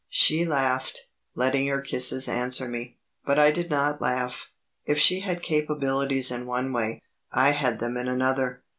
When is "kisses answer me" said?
1.79-2.97